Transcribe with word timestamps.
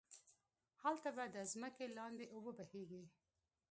هلته 0.81 1.09
به 1.15 1.25
ده 1.33 1.41
ځمکی 1.51 1.85
لاندی 1.95 2.25
اوبه 2.33 2.51
بهيږي 2.59 3.03